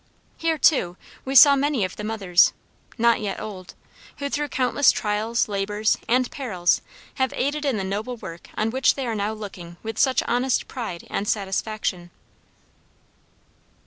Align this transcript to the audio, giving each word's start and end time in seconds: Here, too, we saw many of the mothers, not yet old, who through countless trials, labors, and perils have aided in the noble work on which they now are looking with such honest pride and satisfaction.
Here, 0.35 0.57
too, 0.57 0.97
we 1.25 1.35
saw 1.35 1.55
many 1.55 1.85
of 1.85 1.95
the 1.95 2.03
mothers, 2.03 2.53
not 2.97 3.21
yet 3.21 3.39
old, 3.39 3.75
who 4.17 4.29
through 4.29 4.47
countless 4.47 4.91
trials, 4.91 5.47
labors, 5.47 5.95
and 6.07 6.31
perils 6.31 6.81
have 7.21 7.31
aided 7.35 7.65
in 7.65 7.77
the 7.77 7.83
noble 7.83 8.15
work 8.17 8.47
on 8.57 8.71
which 8.71 8.95
they 8.95 9.05
now 9.13 9.31
are 9.33 9.35
looking 9.35 9.77
with 9.83 9.99
such 9.99 10.23
honest 10.23 10.67
pride 10.67 11.05
and 11.11 11.27
satisfaction. 11.27 12.09